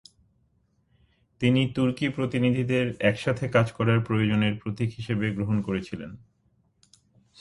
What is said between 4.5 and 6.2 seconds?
প্রতীক হিসেবে গ্রহণ করেছিলেন।